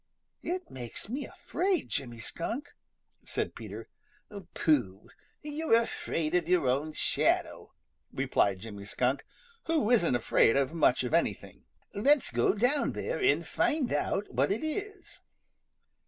[0.41, 2.73] It makes me afraid, Jimmy Skunk,"
[3.23, 3.87] said Peter.
[4.55, 5.11] "Pooh!
[5.43, 7.73] You're afraid of your own shadow!"
[8.11, 9.23] replied Jimmy Skunk,
[9.65, 11.65] who isn't afraid of much of anything.
[11.93, 15.21] "Let's go down there and find out what it is."